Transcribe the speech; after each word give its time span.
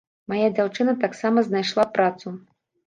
Мая 0.31 0.47
дзяўчына 0.55 0.95
таксама 1.03 1.47
знайшла 1.51 1.89
працу. 2.01 2.39